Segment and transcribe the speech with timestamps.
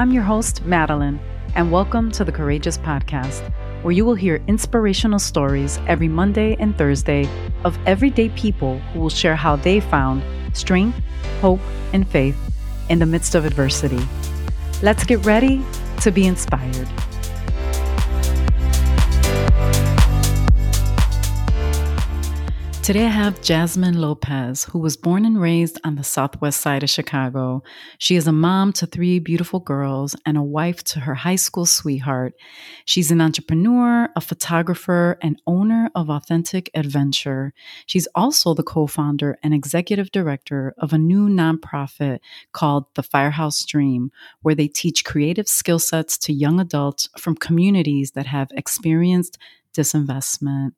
[0.00, 1.20] I'm your host, Madeline,
[1.54, 3.42] and welcome to the Courageous Podcast,
[3.82, 7.28] where you will hear inspirational stories every Monday and Thursday
[7.64, 10.22] of everyday people who will share how they found
[10.54, 10.98] strength,
[11.42, 11.60] hope,
[11.92, 12.34] and faith
[12.88, 14.00] in the midst of adversity.
[14.80, 15.62] Let's get ready
[16.00, 16.88] to be inspired.
[22.82, 26.88] Today I have Jasmine Lopez, who was born and raised on the southwest side of
[26.88, 27.62] Chicago.
[27.98, 31.66] She is a mom to three beautiful girls and a wife to her high school
[31.66, 32.32] sweetheart.
[32.86, 37.52] She's an entrepreneur, a photographer, and owner of Authentic Adventure.
[37.84, 42.20] She's also the co founder and executive director of a new nonprofit
[42.52, 44.10] called The Firehouse Dream,
[44.40, 49.36] where they teach creative skill sets to young adults from communities that have experienced
[49.74, 50.72] disinvestment.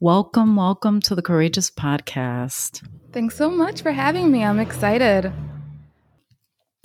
[0.00, 2.84] Welcome, welcome to the Courageous Podcast.
[3.12, 4.42] Thanks so much for having me.
[4.42, 5.32] I'm excited.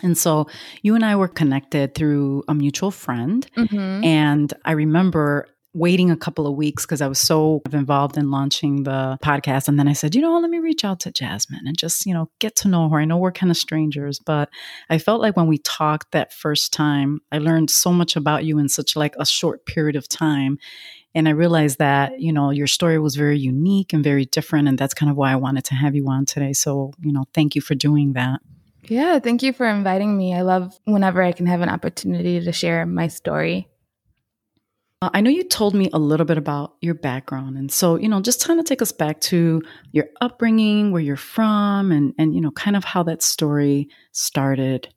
[0.04, 0.48] And so
[0.84, 3.50] you and I were connected through a mutual friend.
[3.58, 4.04] Mm-hmm.
[4.04, 8.84] And I remember waiting a couple of weeks because I was so involved in launching
[8.84, 9.68] the podcast.
[9.68, 12.14] And then I said, you know, let me reach out to Jasmine and just, you
[12.14, 13.00] know, get to know her.
[13.00, 14.50] I know we're kind of strangers, but
[14.90, 18.60] I felt like when we talked that first time, I learned so much about you
[18.60, 20.60] in such like a short period of time.
[21.16, 24.68] And I realized that, you know, your story was very unique and very different.
[24.68, 26.54] And that's kind of why I wanted to have you on today.
[26.54, 28.42] So, you know, thank you for doing that.
[28.84, 30.34] Yeah, thank you for inviting me.
[30.34, 33.68] I love whenever I can have an opportunity to share my story.
[35.02, 37.58] Uh, I know you told me a little bit about your background.
[37.58, 41.16] And so, you know, just kind of take us back to your upbringing, where you're
[41.16, 44.94] from, and, and you know, kind of how that story started.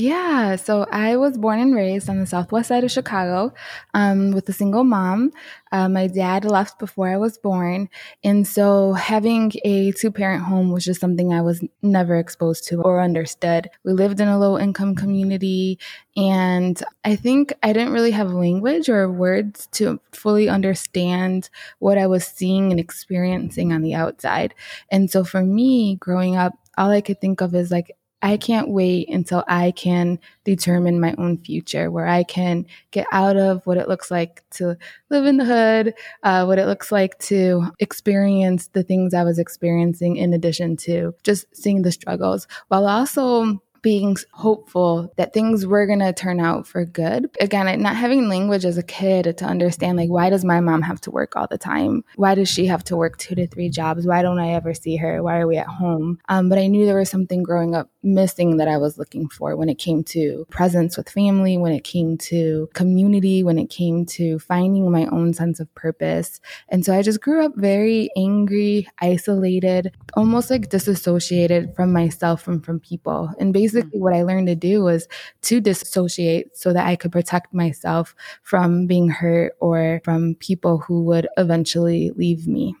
[0.00, 3.52] Yeah, so I was born and raised on the southwest side of Chicago
[3.94, 5.32] um, with a single mom.
[5.72, 7.88] Uh, my dad left before I was born.
[8.22, 12.80] And so having a two parent home was just something I was never exposed to
[12.80, 13.70] or understood.
[13.82, 15.80] We lived in a low income community.
[16.16, 21.50] And I think I didn't really have language or words to fully understand
[21.80, 24.54] what I was seeing and experiencing on the outside.
[24.92, 27.90] And so for me, growing up, all I could think of is like
[28.20, 33.36] I can't wait until I can determine my own future, where I can get out
[33.36, 34.76] of what it looks like to
[35.08, 39.38] live in the hood, uh, what it looks like to experience the things I was
[39.38, 45.86] experiencing, in addition to just seeing the struggles, while also being hopeful that things were
[45.86, 47.30] going to turn out for good.
[47.40, 51.00] Again, not having language as a kid to understand, like, why does my mom have
[51.02, 52.04] to work all the time?
[52.16, 54.06] Why does she have to work two to three jobs?
[54.06, 55.22] Why don't I ever see her?
[55.22, 56.18] Why are we at home?
[56.28, 59.56] Um, but I knew there was something growing up missing that I was looking for
[59.56, 64.06] when it came to presence with family, when it came to community, when it came
[64.06, 66.40] to finding my own sense of purpose.
[66.68, 72.64] And so I just grew up very angry, isolated, almost like disassociated from myself and
[72.64, 73.30] from people.
[73.38, 74.04] And basically, basically mm-hmm.
[74.04, 75.08] what I learned to do was
[75.42, 81.02] to dissociate so that I could protect myself from being hurt or from people who
[81.04, 82.74] would eventually leave me.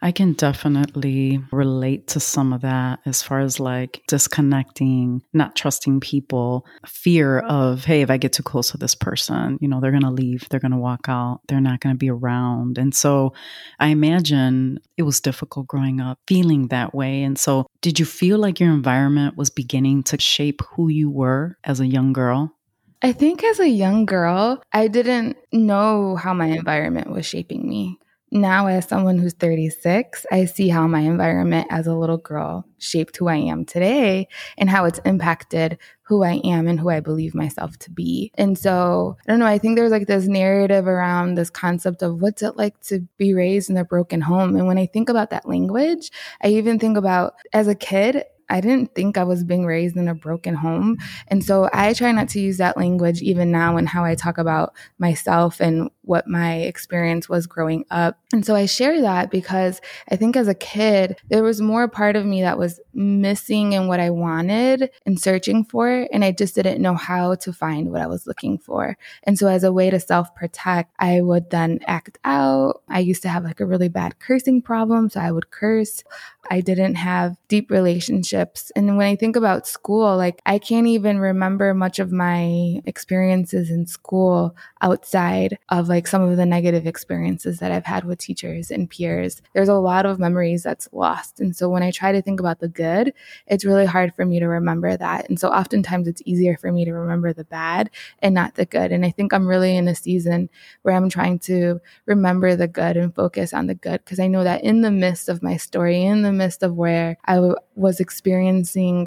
[0.00, 6.00] I can definitely relate to some of that as far as like disconnecting, not trusting
[6.00, 9.90] people, fear of, hey, if I get too close to this person, you know, they're
[9.90, 12.78] going to leave, they're going to walk out, they're not going to be around.
[12.78, 13.32] And so
[13.80, 17.22] I imagine it was difficult growing up feeling that way.
[17.24, 21.58] And so did you feel like your environment was beginning to shape who you were
[21.64, 22.54] as a young girl?
[23.02, 27.98] I think as a young girl, I didn't know how my environment was shaping me
[28.30, 33.16] now as someone who's 36 i see how my environment as a little girl shaped
[33.16, 34.28] who i am today
[34.58, 38.30] and how it's impacted who i am and who i believe myself to be.
[38.34, 42.20] And so i don't know i think there's like this narrative around this concept of
[42.20, 44.56] what's it like to be raised in a broken home.
[44.56, 46.10] And when i think about that language
[46.42, 50.08] i even think about as a kid I didn't think I was being raised in
[50.08, 50.98] a broken home.
[51.28, 54.38] And so I try not to use that language even now in how I talk
[54.38, 58.18] about myself and what my experience was growing up.
[58.32, 62.16] And so I share that because I think as a kid, there was more part
[62.16, 66.08] of me that was missing in what I wanted and searching for.
[66.12, 68.96] And I just didn't know how to find what I was looking for.
[69.24, 72.82] And so as a way to self protect, I would then act out.
[72.88, 75.10] I used to have like a really bad cursing problem.
[75.10, 76.02] So I would curse.
[76.50, 78.37] I didn't have deep relationships.
[78.76, 83.70] And when I think about school, like I can't even remember much of my experiences
[83.70, 88.70] in school outside of like some of the negative experiences that I've had with teachers
[88.70, 89.42] and peers.
[89.54, 91.40] There's a lot of memories that's lost.
[91.40, 93.12] And so when I try to think about the good,
[93.46, 95.28] it's really hard for me to remember that.
[95.28, 97.90] And so oftentimes it's easier for me to remember the bad
[98.20, 98.92] and not the good.
[98.92, 100.48] And I think I'm really in a season
[100.82, 104.44] where I'm trying to remember the good and focus on the good because I know
[104.44, 108.00] that in the midst of my story, in the midst of where I w- was
[108.00, 108.27] experiencing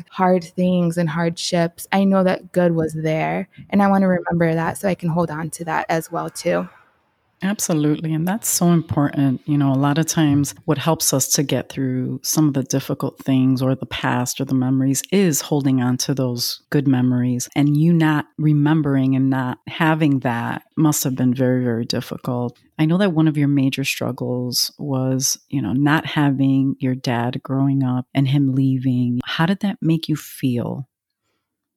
[0.10, 3.48] hard things and hardships, I know that good was there.
[3.70, 6.30] And I want to remember that so I can hold on to that as well
[6.30, 6.68] too.
[7.44, 8.14] Absolutely.
[8.14, 9.42] And that's so important.
[9.46, 12.64] You know, a lot of times what helps us to get through some of the
[12.64, 17.50] difficult things or the past or the memories is holding on to those good memories.
[17.56, 22.60] And you not remembering and not having that must have been very, very difficult.
[22.78, 27.42] I know that one of your major struggles was, you know, not having your dad
[27.42, 29.20] growing up and him leaving.
[29.26, 30.88] How did that make you feel?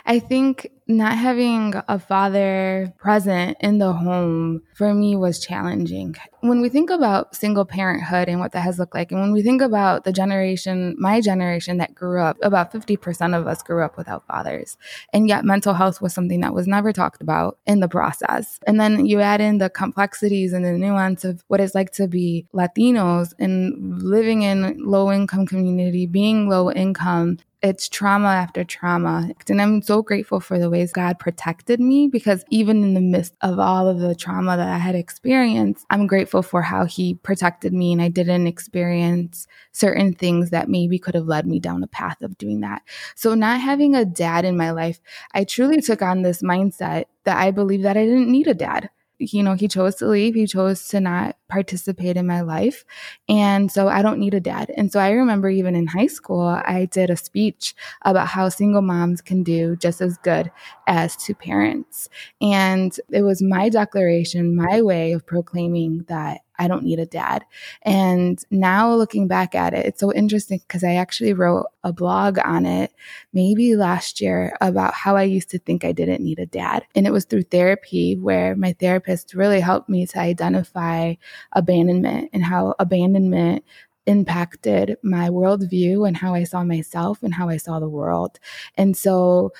[0.06, 6.14] I think not having a father present in the home for me was challenging.
[6.40, 9.42] When we think about single parenthood and what that has looked like, and when we
[9.42, 13.96] think about the generation, my generation that grew up, about 50% of us grew up
[13.96, 14.76] without fathers.
[15.14, 18.60] And yet mental health was something that was never talked about in the process.
[18.66, 22.08] And then you add in the complexities and the nuance of what it's like to
[22.08, 29.30] be Latinos and living in low income community, being low income, it's trauma after trauma.
[29.48, 33.34] And I'm so grateful for the ways God protected me because even in the midst
[33.40, 37.72] of all of the trauma that I had experienced, I'm grateful for how He protected
[37.72, 41.86] me and I didn't experience certain things that maybe could have led me down a
[41.86, 42.82] path of doing that.
[43.14, 45.00] So, not having a dad in my life,
[45.32, 48.90] I truly took on this mindset that I believe that I didn't need a dad
[49.18, 50.34] you know, he chose to leave.
[50.34, 52.84] He chose to not participate in my life.
[53.28, 54.72] And so I don't need a dad.
[54.76, 58.82] And so I remember even in high school, I did a speech about how single
[58.82, 60.50] moms can do just as good
[60.86, 62.08] as two parents.
[62.40, 67.44] And it was my declaration, my way of proclaiming that I don't need a dad.
[67.82, 72.38] And now looking back at it, it's so interesting because I actually wrote a blog
[72.44, 72.92] on it
[73.32, 76.84] maybe last year about how I used to think I didn't need a dad.
[76.94, 81.14] And it was through therapy where my therapist really helped me to identify
[81.52, 83.64] abandonment and how abandonment
[84.06, 88.38] impacted my worldview and how I saw myself and how I saw the world.
[88.76, 89.52] And so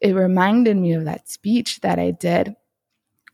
[0.00, 2.54] it reminded me of that speech that I did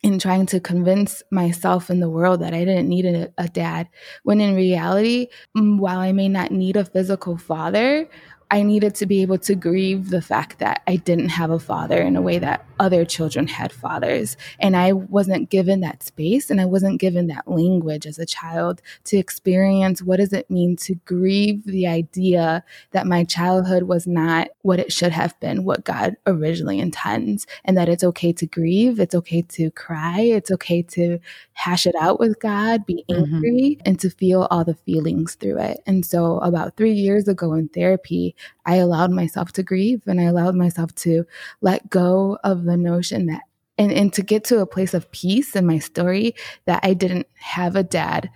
[0.03, 3.89] in trying to convince myself and the world that I didn't need a, a, dad,
[4.25, 8.09] when in reality, while I may not need a physical father,
[8.53, 11.97] I needed to be able to grieve the fact that I didn't have a father
[11.97, 14.37] in a way that other children had fathers.
[14.59, 18.83] And I wasn't given that space and I wasn't given that language as a child
[19.05, 24.49] to experience what does it mean to grieve the idea that my childhood was not
[24.61, 29.01] what it should have been, what God originally intends, and that it's okay to grieve,
[29.01, 31.19] it's okay to cry, it's okay to
[31.55, 33.35] hash it out with God, be mm-hmm.
[33.35, 33.83] angry, mm-hmm.
[33.87, 35.81] and to feel all the feelings through it.
[35.87, 38.35] And so about three years ago in therapy,
[38.67, 41.25] I allowed myself to grieve and I allowed myself to
[41.61, 43.43] let go of the notion that,
[43.79, 46.35] and, and to get to a place of peace in my story
[46.67, 48.31] that I didn't have a dad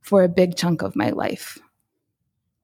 [0.00, 1.58] for a big chunk of my life.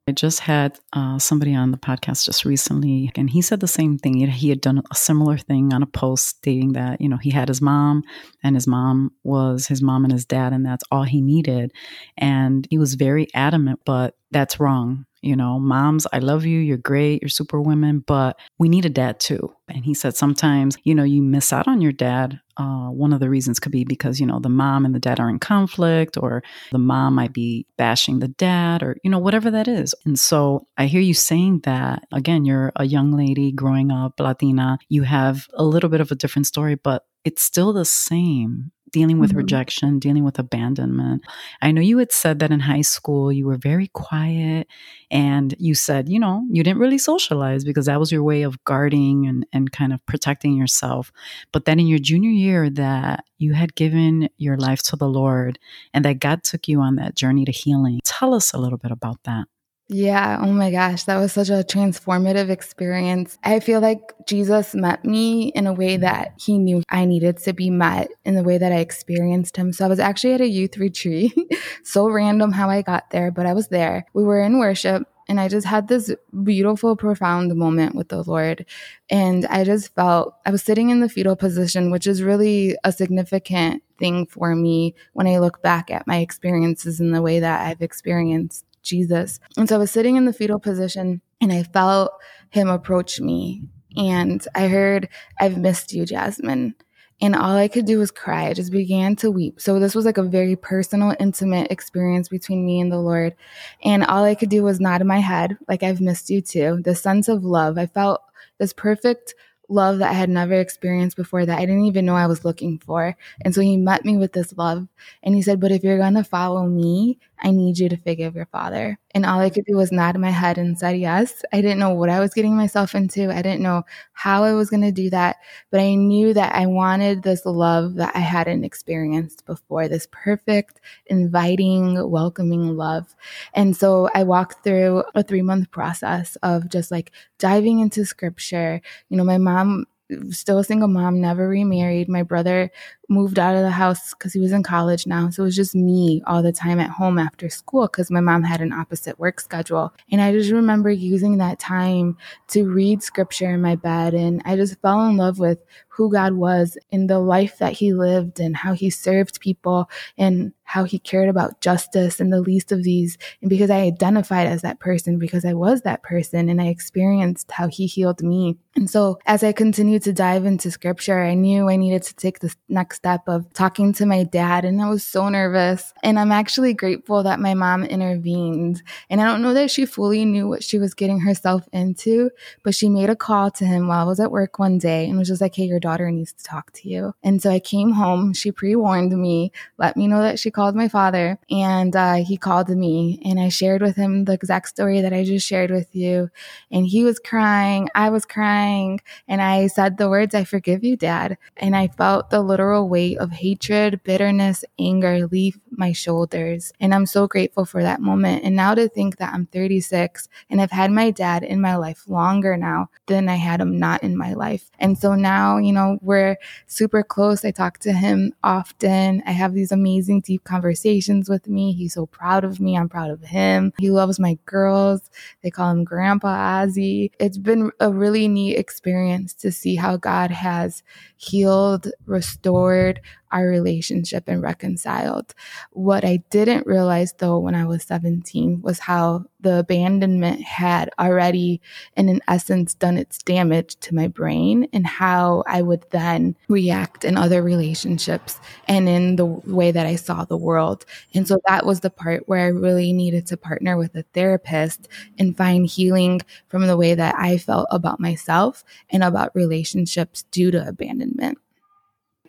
[0.09, 3.99] I just had uh, somebody on the podcast just recently, and he said the same
[3.99, 4.27] thing.
[4.27, 7.49] He had done a similar thing on a post stating that, you know, he had
[7.49, 8.03] his mom,
[8.43, 11.73] and his mom was his mom and his dad, and that's all he needed.
[12.17, 15.05] And he was very adamant, but that's wrong.
[15.23, 16.61] You know, moms, I love you.
[16.61, 17.23] You're great.
[17.23, 19.53] You're super women, but we need a dad too.
[19.69, 22.41] And he said sometimes, you know, you miss out on your dad.
[22.57, 25.21] Uh, one of the reasons could be because, you know, the mom and the dad
[25.21, 26.43] are in conflict, or
[26.73, 29.95] the mom might be bashing the dad, or, you know, whatever that is.
[30.05, 32.05] And so I hear you saying that.
[32.13, 34.79] Again, you're a young lady growing up, Latina.
[34.89, 39.19] You have a little bit of a different story, but it's still the same dealing
[39.19, 39.39] with mm-hmm.
[39.39, 41.23] rejection, dealing with abandonment.
[41.63, 44.67] I know you had said that in high school you were very quiet
[45.11, 48.63] and you said, you know, you didn't really socialize because that was your way of
[48.65, 51.13] guarding and, and kind of protecting yourself.
[51.53, 55.59] But then in your junior year that you had given your life to the Lord
[55.95, 58.01] and that God took you on that journey to healing.
[58.05, 59.47] Tell us a little bit about that.
[59.91, 60.39] Yeah.
[60.43, 61.05] Oh my gosh.
[61.05, 63.39] That was such a transformative experience.
[63.43, 67.55] I feel like Jesus met me in a way that he knew I needed to
[67.55, 69.73] be met in the way that I experienced him.
[69.73, 71.33] So I was actually at a youth retreat.
[71.85, 74.05] so random how I got there, but I was there.
[74.13, 78.67] We were in worship and I just had this beautiful, profound moment with the Lord.
[79.09, 82.93] And I just felt I was sitting in the fetal position, which is really a
[82.93, 87.67] significant thing for me when I look back at my experiences and the way that
[87.67, 89.41] I've experienced Jesus.
[89.57, 92.13] And so I was sitting in the fetal position and I felt
[92.51, 93.63] him approach me.
[93.97, 95.09] And I heard,
[95.41, 96.75] I've missed you, Jasmine.
[97.21, 98.47] and all I could do was cry.
[98.47, 99.61] I just began to weep.
[99.61, 103.35] So this was like a very personal, intimate experience between me and the Lord.
[103.83, 106.81] And all I could do was nod in my head, like I've missed you too.
[106.85, 107.77] The sense of love.
[107.79, 108.21] I felt
[108.59, 109.35] this perfect
[109.69, 112.79] love that I had never experienced before that I didn't even know I was looking
[112.79, 113.17] for.
[113.43, 114.89] And so he met me with this love
[115.23, 118.35] and he said, But if you're going to follow me, I need you to forgive
[118.35, 118.99] your father.
[119.15, 121.43] And all I could do was nod my head and said yes.
[121.53, 123.31] I didn't know what I was getting myself into.
[123.31, 125.37] I didn't know how I was going to do that,
[125.71, 130.81] but I knew that I wanted this love that I hadn't experienced before, this perfect,
[131.07, 133.15] inviting, welcoming love.
[133.55, 138.81] And so I walked through a three month process of just like diving into scripture.
[139.09, 139.87] You know, my mom
[140.31, 142.09] still a single mom, never remarried.
[142.09, 142.71] My brother
[143.09, 145.31] moved out of the house because he was in college now.
[145.31, 148.43] So it was just me all the time at home after school because my mom
[148.43, 149.93] had an opposite work schedule.
[150.13, 152.17] And I just remember using that time
[152.49, 154.15] to read scripture in my bed.
[154.15, 155.59] And I just fell in love with
[155.99, 160.53] who God was in the life that he lived and how he served people and
[160.63, 163.19] how he cared about justice and the least of these.
[163.41, 167.51] And because I identified as that person, because I was that person and I experienced
[167.51, 168.59] how he healed me.
[168.77, 172.39] And so as I continued to dive into scripture, I knew I needed to take
[172.39, 174.65] the next step of talking to my dad.
[174.65, 175.95] And I was so nervous.
[176.03, 178.83] And I'm actually grateful that my mom intervened.
[179.09, 182.31] And I don't know that she fully knew what she was getting herself into,
[182.65, 185.17] but she made a call to him while I was at work one day and
[185.17, 187.15] was just like, hey, your daughter needs to talk to you.
[187.23, 188.35] And so I came home.
[188.35, 191.39] She pre warned me, let me know that she called my father.
[191.51, 195.25] And uh, he called me and I shared with him the exact story that I
[195.25, 196.31] just shared with you.
[196.73, 197.89] And he was crying.
[197.95, 199.01] I was crying.
[199.29, 201.39] And I said the words, I forgive you, dad.
[201.57, 206.73] And I felt the literal weight of hatred, bitterness, anger leave my shoulders.
[206.81, 208.45] And I'm so grateful for that moment.
[208.45, 212.09] And now to think that I'm 36 and I've had my dad in my life
[212.09, 214.71] longer now than I had him not in my life.
[214.79, 217.45] And so now, you know, we're super close.
[217.45, 219.23] I talk to him often.
[219.27, 221.73] I have these amazing, deep conversations with me.
[221.73, 222.77] He's so proud of me.
[222.77, 223.73] I'm proud of him.
[223.79, 225.11] He loves my girls.
[225.43, 227.13] They call him Grandpa Ozzy.
[227.19, 230.83] It's been a really neat experience to see how God has
[231.17, 233.01] healed, restored
[233.33, 235.35] our relationship and reconciled.
[235.73, 241.61] What I didn't realize though when I was 17 was how the abandonment had already,
[241.97, 247.05] and in essence, done its damage to my brain and how I would then react
[247.05, 250.85] in other relationships and in the way that I saw the world.
[251.15, 254.89] And so that was the part where I really needed to partner with a therapist
[255.19, 260.51] and find healing from the way that I felt about myself and about relationships due
[260.51, 261.39] to abandonment.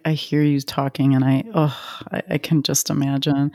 [0.09, 1.79] I hear you talking, and I, oh,
[2.11, 3.51] I, I can just imagine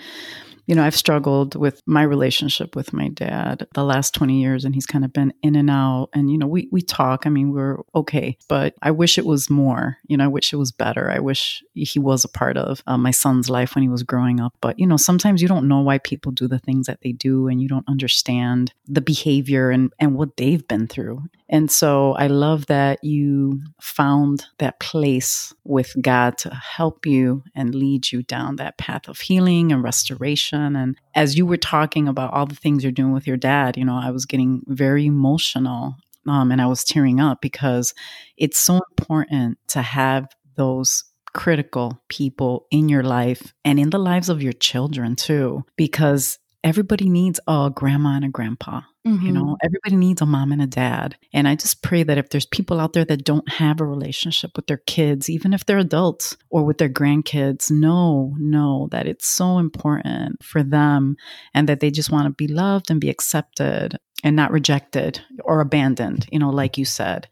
[0.67, 4.75] you know, I've struggled with my relationship with my dad the last 20 years, and
[4.75, 6.09] he's kind of been in and out.
[6.15, 7.27] And, you know, we, we talk.
[7.27, 9.99] I mean, we're okay, but I wish it was more.
[10.07, 11.11] You know, I wish it was better.
[11.11, 14.41] I wish he was a part of uh, my son's life when he was growing
[14.41, 14.55] up.
[14.61, 17.49] But, you know, sometimes you don't know why people do the things that they do,
[17.49, 21.23] and you don't understand the behavior and, and what they've been through.
[21.49, 27.75] And so I love that you found that place with God to help you and
[27.75, 30.54] lead you down that path of healing and restoration.
[30.57, 33.85] And as you were talking about all the things you're doing with your dad, you
[33.85, 35.97] know, I was getting very emotional
[36.27, 37.95] um, and I was tearing up because
[38.37, 44.29] it's so important to have those critical people in your life and in the lives
[44.29, 48.83] of your children too, because everybody needs a grandma and a grandpa.
[49.07, 49.27] Mm-hmm.
[49.27, 51.17] You know, everybody needs a mom and a dad.
[51.35, 54.53] And I just pray that if there's people out there that don't have a relationship
[54.57, 59.27] with their kids, even if they're adults or with their grandkids, know, know that it's
[59.27, 61.17] so important for them
[61.53, 65.61] and that they just want to be loved and be accepted and not rejected or
[65.61, 67.29] abandoned, you know, like you said.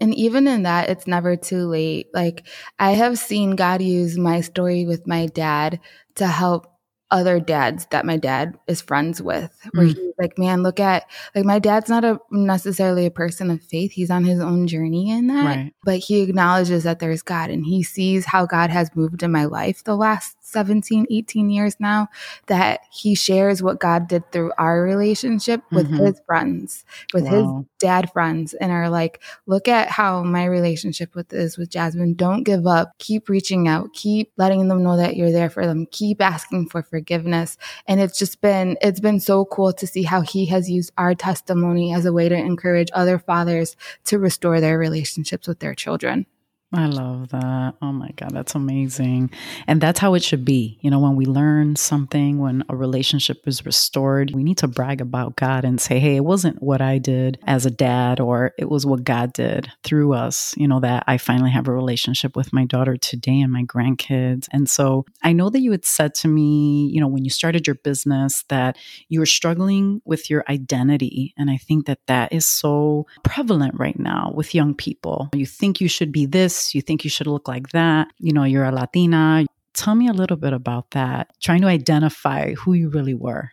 [0.00, 2.08] And even in that, it's never too late.
[2.12, 2.48] Like,
[2.80, 5.78] I have seen God use my story with my dad
[6.16, 6.71] to help
[7.12, 9.94] other dads that my dad is friends with where mm.
[9.94, 11.04] he's like man look at
[11.34, 15.10] like my dad's not a necessarily a person of faith he's on his own journey
[15.10, 15.74] in that right.
[15.84, 19.44] but he acknowledges that there's god and he sees how god has moved in my
[19.44, 22.08] life the last 17, 18 years now
[22.46, 26.04] that he shares what God did through our relationship with mm-hmm.
[26.04, 27.30] his friends, with wow.
[27.30, 32.14] his dad friends, and are like, look at how my relationship with is with Jasmine.
[32.14, 32.92] Don't give up.
[32.98, 33.92] Keep reaching out.
[33.94, 35.86] Keep letting them know that you're there for them.
[35.90, 37.56] Keep asking for forgiveness.
[37.86, 41.14] And it's just been, it's been so cool to see how he has used our
[41.14, 46.26] testimony as a way to encourage other fathers to restore their relationships with their children.
[46.74, 47.74] I love that.
[47.82, 49.30] Oh my God, that's amazing.
[49.66, 50.78] And that's how it should be.
[50.80, 55.02] You know, when we learn something, when a relationship is restored, we need to brag
[55.02, 58.70] about God and say, hey, it wasn't what I did as a dad, or it
[58.70, 62.54] was what God did through us, you know, that I finally have a relationship with
[62.54, 64.48] my daughter today and my grandkids.
[64.50, 67.66] And so I know that you had said to me, you know, when you started
[67.66, 68.78] your business, that
[69.10, 71.34] you were struggling with your identity.
[71.36, 75.28] And I think that that is so prevalent right now with young people.
[75.34, 78.44] You think you should be this you think you should look like that, you know,
[78.44, 79.44] you're a Latina.
[79.74, 83.50] Tell me a little bit about that, trying to identify who you really were.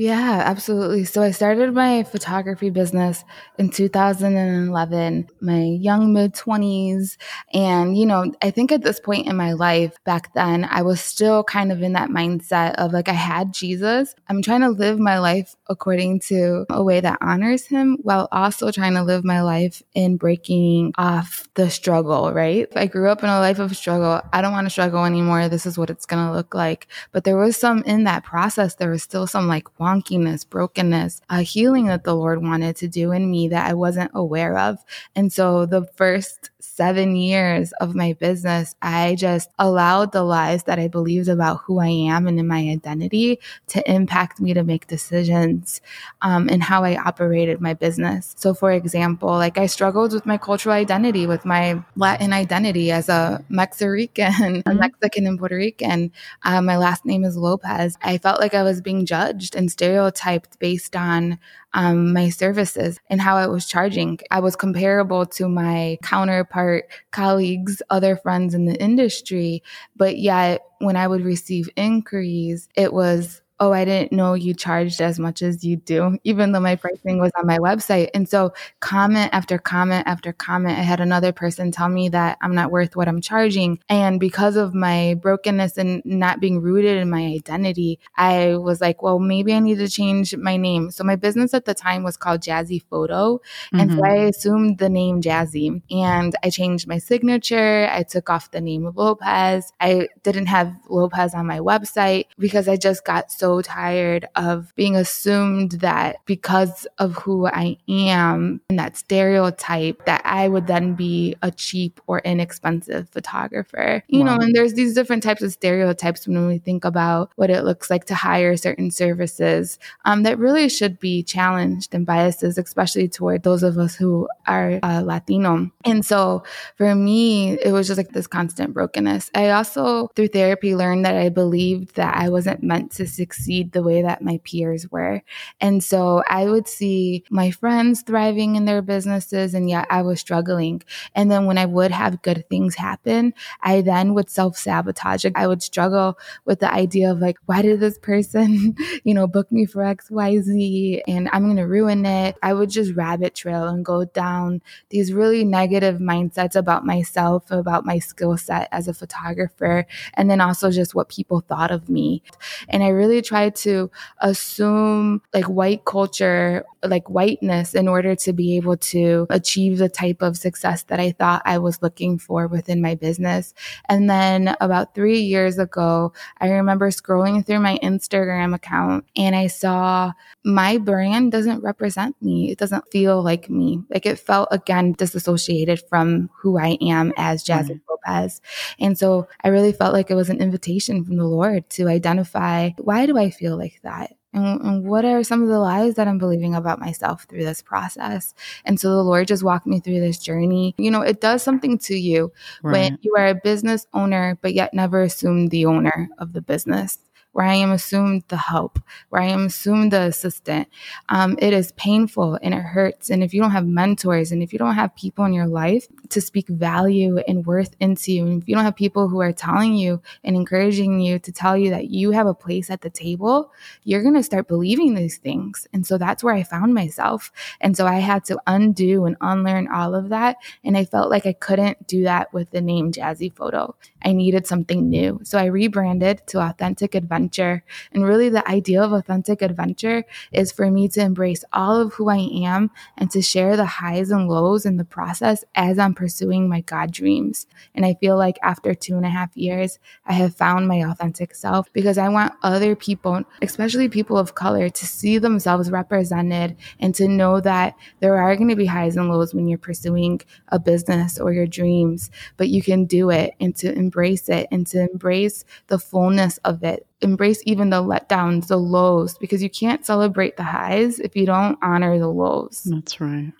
[0.00, 1.04] Yeah, absolutely.
[1.04, 3.22] So I started my photography business
[3.58, 7.18] in 2011, my young mid 20s.
[7.52, 11.02] And, you know, I think at this point in my life back then, I was
[11.02, 14.14] still kind of in that mindset of like, I had Jesus.
[14.30, 18.70] I'm trying to live my life according to a way that honors him while also
[18.70, 22.66] trying to live my life in breaking off the struggle, right?
[22.74, 24.22] I grew up in a life of struggle.
[24.32, 25.50] I don't want to struggle anymore.
[25.50, 26.86] This is what it's going to look like.
[27.12, 31.42] But there was some in that process, there was still some like, wonkiness, brokenness, a
[31.42, 34.84] healing that the Lord wanted to do in me that I wasn't aware of.
[35.16, 40.78] And so the first seven years of my business, I just allowed the lies that
[40.78, 43.38] I believed about who I am and in my identity
[43.68, 45.80] to impact me to make decisions
[46.22, 48.34] um, and how I operated my business.
[48.38, 53.08] So, for example, like I struggled with my cultural identity, with my Latin identity as
[53.08, 54.68] a Mexican, mm-hmm.
[54.68, 56.12] a Mexican and Puerto Rican.
[56.42, 57.96] Um, my last name is Lopez.
[58.02, 61.38] I felt like I was being judged and stereotyped based on
[61.72, 64.18] um, my services and how I was charging.
[64.30, 69.62] I was comparable to my counterpart colleagues, other friends in the industry,
[69.96, 75.02] but yet when I would receive inquiries, it was oh, I didn't know you charged
[75.02, 78.08] as much as you do, even though my pricing was on my website.
[78.14, 82.54] And so, comment after comment after comment, I had another person tell me that I'm
[82.54, 83.78] not worth what I'm charging.
[83.88, 89.02] And because of my brokenness and not being rooted in my identity, I was like,
[89.02, 90.90] well, maybe I need to change my name.
[90.90, 93.36] So, my business at the time was called Jazzy Photo.
[93.36, 93.80] Mm-hmm.
[93.80, 94.04] And so, mm-hmm.
[94.04, 97.88] I assumed the name Jazzy and I changed my signature.
[97.92, 99.72] I took off the name of Lopez.
[99.80, 104.94] I didn't have Lopez on my website because I just got so tired of being
[104.94, 111.34] assumed that because of who I am and that stereotype that I would then be
[111.42, 114.04] a cheap or inexpensive photographer.
[114.08, 114.36] You wow.
[114.36, 117.90] know, and there's these different types of stereotypes when we think about what it looks
[117.90, 123.42] like to hire certain services um, that really should be challenged and biases, especially toward
[123.42, 125.70] those of us who are uh, Latino.
[125.84, 126.44] And so
[126.76, 129.30] for me, it was just like this constant brokenness.
[129.34, 133.72] I also, through therapy, learned that I believed that I wasn't meant to succeed succeed
[133.72, 135.22] the way that my peers were.
[135.60, 140.20] And so I would see my friends thriving in their businesses, and yet I was
[140.20, 140.82] struggling.
[141.14, 145.24] And then when I would have good things happen, I then would self sabotage.
[145.34, 149.50] I would struggle with the idea of like, why did this person, you know, book
[149.50, 152.36] me for XYZ and I'm going to ruin it?
[152.42, 157.86] I would just rabbit trail and go down these really negative mindsets about myself, about
[157.86, 162.22] my skill set as a photographer, and then also just what people thought of me.
[162.68, 168.56] And I really tried to assume like white culture, like whiteness in order to be
[168.56, 172.80] able to achieve the type of success that I thought I was looking for within
[172.80, 173.54] my business.
[173.88, 179.46] And then about three years ago, I remember scrolling through my Instagram account and I
[179.48, 180.12] saw
[180.44, 182.50] my brand doesn't represent me.
[182.50, 183.82] It doesn't feel like me.
[183.90, 187.90] Like it felt again disassociated from who I am as Jasmine mm.
[187.90, 188.40] Lopez.
[188.78, 192.70] And so I really felt like it was an invitation from the Lord to identify
[192.78, 194.14] why do I feel like that?
[194.32, 197.62] And, and, what are some of the lies that I'm believing about myself through this
[197.62, 198.32] process?
[198.64, 200.74] And so the Lord just walked me through this journey.
[200.78, 202.72] You know, it does something to you right.
[202.72, 206.98] when you are a business owner, but yet never assume the owner of the business
[207.32, 210.68] where I am assumed the help, where I am assumed the assistant.
[211.08, 213.08] Um, it is painful and it hurts.
[213.10, 215.86] And if you don't have mentors and if you don't have people in your life
[216.08, 219.32] to speak value and worth into you, and if you don't have people who are
[219.32, 222.90] telling you and encouraging you to tell you that you have a place at the
[222.90, 223.52] table,
[223.84, 225.68] you're going to start believing these things.
[225.72, 227.30] And so that's where I found myself.
[227.60, 230.36] And so I had to undo and unlearn all of that.
[230.64, 233.76] And I felt like I couldn't do that with the name Jazzy Photo.
[234.02, 235.20] I needed something new.
[235.22, 237.62] So I rebranded to Authentic Adventure adventure.
[237.92, 242.08] And really, the idea of authentic adventure is for me to embrace all of who
[242.08, 246.48] I am and to share the highs and lows in the process as I'm pursuing
[246.48, 247.46] my God dreams.
[247.74, 251.34] And I feel like after two and a half years, I have found my authentic
[251.34, 256.94] self because I want other people, especially people of color, to see themselves represented and
[256.94, 260.58] to know that there are going to be highs and lows when you're pursuing a
[260.58, 264.88] business or your dreams, but you can do it and to embrace it and to
[264.90, 266.86] embrace the fullness of it.
[267.02, 271.58] Embrace even the letdowns, the lows, because you can't celebrate the highs if you don't
[271.62, 272.62] honor the lows.
[272.64, 273.32] That's right.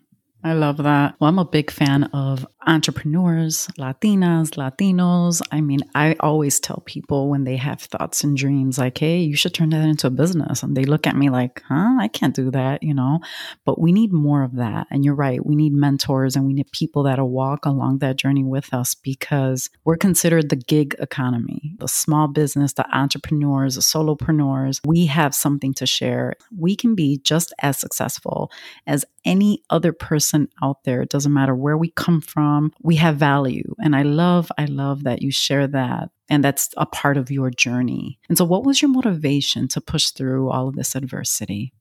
[0.43, 1.17] I love that.
[1.21, 5.43] Well, I'm a big fan of entrepreneurs, Latinas, Latinos.
[5.53, 9.37] I mean, I always tell people when they have thoughts and dreams, like, hey, you
[9.37, 10.63] should turn that into a business.
[10.63, 13.21] And they look at me like, huh, I can't do that, you know?
[13.67, 14.87] But we need more of that.
[14.91, 15.45] And you're right.
[15.45, 19.69] We need mentors and we need people that'll walk along that journey with us because
[19.85, 24.81] we're considered the gig economy, the small business, the entrepreneurs, the solopreneurs.
[24.87, 26.35] We have something to share.
[26.57, 28.51] We can be just as successful
[28.87, 30.30] as any other person
[30.63, 31.03] out there.
[31.03, 33.75] It doesn't matter where we come from, we have value.
[33.83, 36.11] And I love, I love that you share that.
[36.29, 38.19] And that's a part of your journey.
[38.29, 41.73] And so, what was your motivation to push through all of this adversity?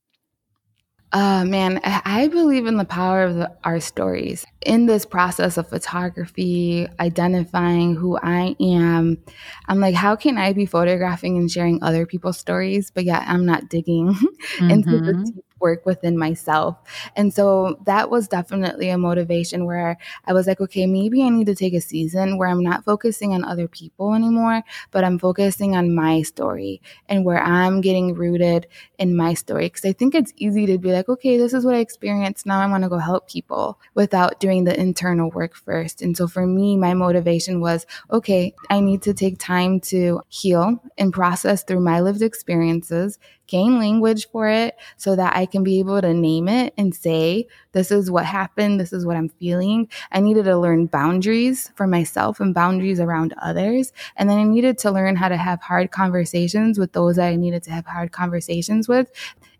[1.12, 4.46] Uh, man, I believe in the power of the, our stories.
[4.64, 9.18] In this process of photography, identifying who I am,
[9.66, 13.44] I'm like, how can I be photographing and sharing other people's stories, but yet I'm
[13.44, 14.70] not digging mm-hmm.
[14.70, 16.76] into the mm-hmm work within myself.
[17.16, 21.46] And so that was definitely a motivation where I was like, okay, maybe I need
[21.46, 25.76] to take a season where I'm not focusing on other people anymore, but I'm focusing
[25.76, 28.66] on my story and where I'm getting rooted
[28.98, 29.66] in my story.
[29.66, 32.46] Because I think it's easy to be like, okay, this is what I experienced.
[32.46, 36.02] Now I want to go help people without doing the internal work first.
[36.02, 40.82] And so for me, my motivation was, okay, I need to take time to heal
[41.00, 45.80] and process through my lived experiences gain language for it so that I can be
[45.80, 48.78] able to name it and say, this is what happened.
[48.78, 49.88] This is what I'm feeling.
[50.12, 53.92] I needed to learn boundaries for myself and boundaries around others.
[54.14, 57.34] And then I needed to learn how to have hard conversations with those that I
[57.34, 59.10] needed to have hard conversations with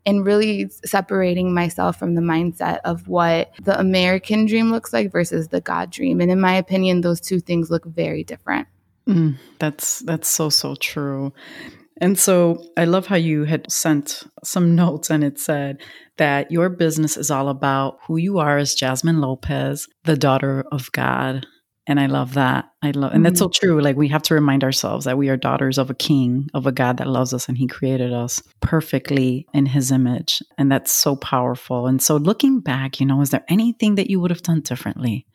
[0.06, 5.48] and really separating myself from the mindset of what the American dream looks like versus
[5.48, 6.20] the God dream.
[6.20, 8.68] And in my opinion, those two things look very different.
[9.08, 11.32] Mm, that's that's so so true.
[12.00, 15.80] And so I love how you had sent some notes and it said
[16.16, 20.90] that your business is all about who you are as Jasmine Lopez, the daughter of
[20.92, 21.46] God.
[21.86, 22.66] And I love that.
[22.82, 23.66] I love, and that's so mm-hmm.
[23.66, 23.80] true.
[23.80, 26.72] Like we have to remind ourselves that we are daughters of a king, of a
[26.72, 30.42] God that loves us and he created us perfectly in his image.
[30.56, 31.86] And that's so powerful.
[31.86, 35.26] And so looking back, you know, is there anything that you would have done differently?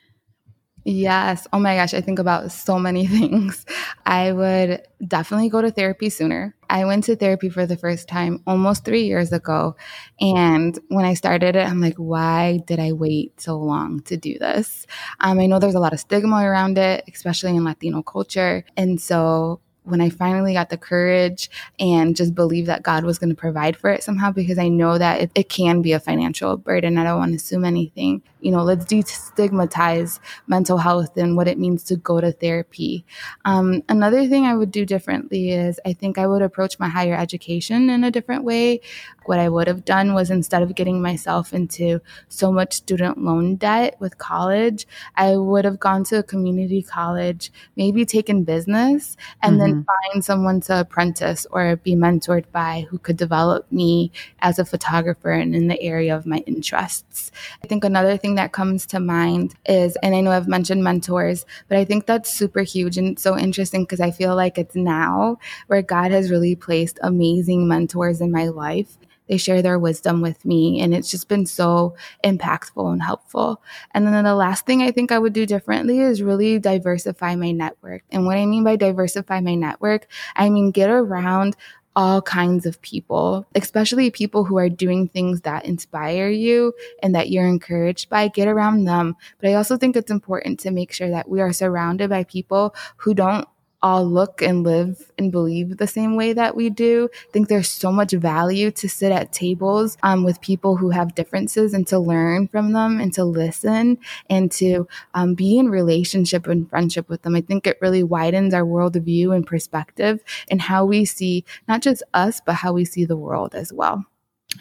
[0.88, 1.48] Yes.
[1.52, 1.96] Oh my gosh.
[1.96, 3.66] I think about so many things.
[4.06, 6.56] I would definitely go to therapy sooner.
[6.70, 9.76] I went to therapy for the first time almost three years ago.
[10.22, 14.38] And when I started it, I'm like, why did I wait so long to do
[14.38, 14.86] this?
[15.22, 18.64] Um, I know there's a lot of stigma around it, especially in Latino culture.
[18.78, 23.30] And so when I finally got the courage and just believe that God was going
[23.30, 26.58] to provide for it somehow, because I know that it, it can be a financial
[26.58, 26.98] burden.
[26.98, 31.58] I don't want to assume anything you know, let's destigmatize mental health and what it
[31.58, 33.04] means to go to therapy.
[33.44, 37.16] Um, another thing I would do differently is I think I would approach my higher
[37.16, 38.82] education in a different way.
[39.26, 43.56] What I would have done was instead of getting myself into so much student loan
[43.56, 49.54] debt with college, I would have gone to a community college, maybe taken business, and
[49.54, 49.60] mm-hmm.
[49.60, 54.66] then find someone to apprentice or be mentored by who could develop me as a
[54.66, 57.32] photographer and in the area of my interests.
[57.64, 61.46] I think another thing that comes to mind is, and I know I've mentioned mentors,
[61.68, 65.38] but I think that's super huge and so interesting because I feel like it's now
[65.68, 68.98] where God has really placed amazing mentors in my life.
[69.28, 73.62] They share their wisdom with me, and it's just been so impactful and helpful.
[73.92, 77.52] And then the last thing I think I would do differently is really diversify my
[77.52, 78.04] network.
[78.12, 81.56] And what I mean by diversify my network, I mean get around
[81.96, 87.30] all kinds of people, especially people who are doing things that inspire you and that
[87.30, 88.28] you're encouraged by.
[88.28, 89.16] Get around them.
[89.40, 92.76] But I also think it's important to make sure that we are surrounded by people
[92.98, 93.48] who don't
[93.86, 97.08] all look and live and believe the same way that we do.
[97.14, 101.14] I think there's so much value to sit at tables um, with people who have
[101.14, 106.48] differences and to learn from them and to listen and to um, be in relationship
[106.48, 107.36] and friendship with them.
[107.36, 110.20] I think it really widens our worldview and perspective
[110.50, 114.04] and how we see not just us, but how we see the world as well.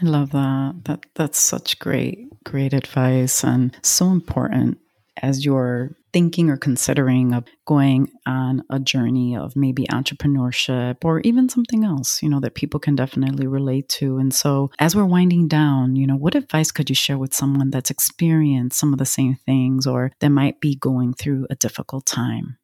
[0.03, 0.75] I love that.
[0.85, 4.77] That that's such great, great advice and so important
[5.23, 11.49] as you're thinking or considering of going on a journey of maybe entrepreneurship or even
[11.49, 14.19] something else, you know, that people can definitely relate to.
[14.19, 17.71] And so, as we're winding down, you know, what advice could you share with someone
[17.71, 22.07] that's experienced some of the same things or that might be going through a difficult
[22.07, 22.59] time?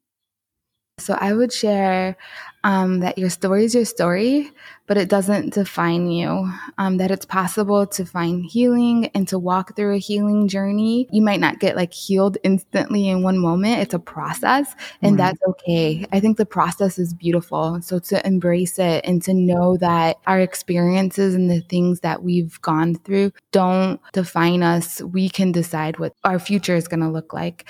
[1.00, 2.16] So I would share
[2.62, 4.52] um, that your story is your story,
[4.86, 6.52] but it doesn't define you.
[6.78, 11.08] Um, that it's possible to find healing and to walk through a healing journey.
[11.10, 13.80] You might not get like healed instantly in one moment.
[13.80, 15.30] It's a process, and right.
[15.30, 16.06] that's okay.
[16.12, 17.80] I think the process is beautiful.
[17.82, 22.60] So to embrace it and to know that our experiences and the things that we've
[22.60, 25.00] gone through don't define us.
[25.02, 27.64] We can decide what our future is going to look like.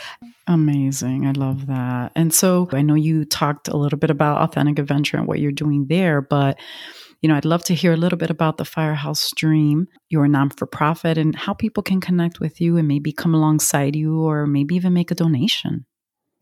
[0.47, 1.27] Amazing.
[1.27, 2.11] I love that.
[2.16, 5.52] And so I know you talked a little bit about authentic adventure and what you're
[5.52, 6.59] doing there, but
[7.20, 10.50] you know, I'd love to hear a little bit about the Firehouse Dream, your non
[10.50, 14.46] for profit, and how people can connect with you and maybe come alongside you or
[14.46, 15.85] maybe even make a donation.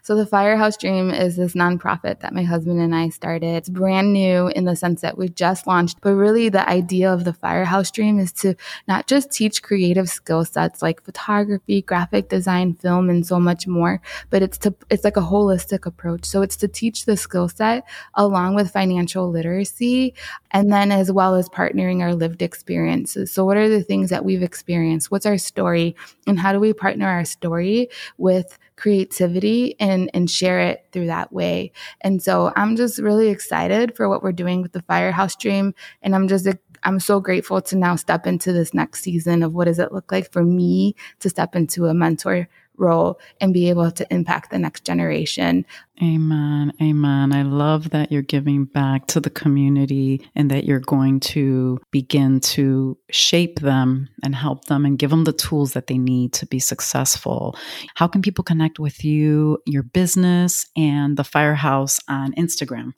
[0.09, 3.57] So, the Firehouse Dream is this nonprofit that my husband and I started.
[3.57, 7.25] It's brand new in the sense that we just launched, but really the idea of
[7.25, 8.55] the Firehouse Dream is to
[8.87, 14.01] not just teach creative skill sets like photography, graphic design, film, and so much more,
[14.31, 16.25] but it's to it's like a holistic approach.
[16.25, 20.15] So, it's to teach the skill set along with financial literacy,
[20.53, 23.31] and then as well as partnering our lived experiences.
[23.31, 25.11] So, what are the things that we've experienced?
[25.11, 25.95] What's our story,
[26.27, 31.33] and how do we partner our story with creativity and and share it through that
[31.33, 31.73] way.
[32.01, 36.15] And so I'm just really excited for what we're doing with the Firehouse Dream and
[36.15, 36.49] I'm just
[36.83, 40.13] I'm so grateful to now step into this next season of what does it look
[40.13, 44.59] like for me to step into a mentor role and be able to impact the
[44.59, 45.67] next generation.
[46.03, 46.73] Amen.
[46.81, 47.33] Amen.
[47.33, 52.41] I love that you're giving back to the community and that you're going to begin
[52.41, 56.47] to shape them and help them and give them the tools that they need to
[56.47, 57.57] be successful.
[57.95, 62.93] How can people connect with you, your business, and the Firehouse on Instagram?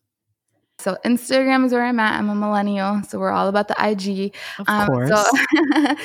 [0.81, 2.19] So Instagram is where I'm at.
[2.19, 4.35] I'm a millennial, so we're all about the IG.
[4.59, 5.11] Of um, course.
[5.11, 5.25] So,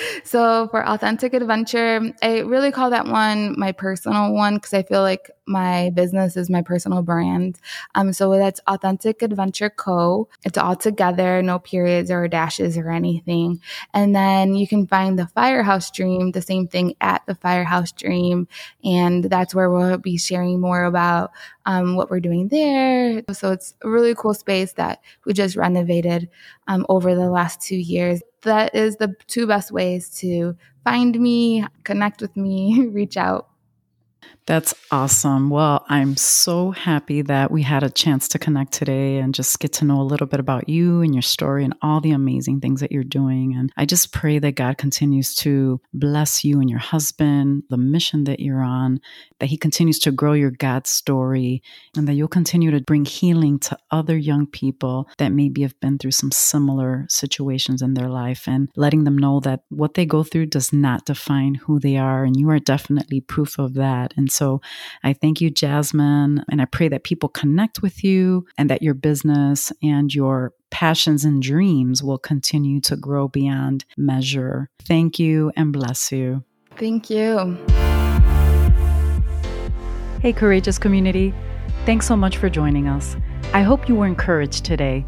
[0.24, 5.02] so for authentic adventure, I really call that one my personal one because I feel
[5.02, 7.60] like my business is my personal brand.
[7.94, 10.28] Um, so that's Authentic Adventure Co.
[10.44, 13.62] It's all together, no periods or dashes or anything.
[13.94, 18.48] And then you can find the Firehouse Dream, the same thing at the Firehouse Dream,
[18.84, 21.32] and that's where we'll be sharing more about
[21.66, 23.24] um, what we're doing there.
[23.34, 26.30] So it's a really cool space that we just renovated
[26.68, 28.22] um, over the last two years.
[28.42, 33.50] That is the two best ways to find me, connect with me, reach out.
[34.48, 35.50] That's awesome.
[35.50, 39.74] Well, I'm so happy that we had a chance to connect today and just get
[39.74, 42.80] to know a little bit about you and your story and all the amazing things
[42.82, 43.56] that you're doing.
[43.56, 48.26] And I just pray that God continues to bless you and your husband, the mission
[48.26, 49.00] that you're on,
[49.40, 51.64] that He continues to grow your God story,
[51.98, 55.98] and that you'll continue to bring healing to other young people that maybe have been
[55.98, 60.22] through some similar situations in their life and letting them know that what they go
[60.22, 62.24] through does not define who they are.
[62.24, 64.14] And you are definitely proof of that.
[64.18, 64.62] And so
[65.04, 68.94] I thank you, Jasmine, and I pray that people connect with you and that your
[68.94, 74.70] business and your passions and dreams will continue to grow beyond measure.
[74.82, 76.44] Thank you and bless you.
[76.78, 77.58] Thank you.
[80.22, 81.34] Hey, courageous community.
[81.86, 83.16] Thanks so much for joining us.
[83.54, 85.06] I hope you were encouraged today.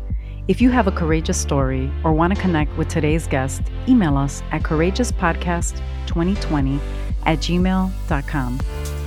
[0.47, 4.41] If you have a courageous story or want to connect with today's guest, email us
[4.51, 8.59] at courageouspodcast2020 at gmail.com.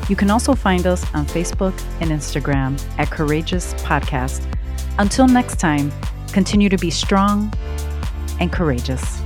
[0.08, 4.44] You can also find us on Facebook and Instagram at Courageous Podcast.
[4.98, 5.92] Until next time,
[6.32, 7.52] continue to be strong
[8.38, 9.20] and courageous.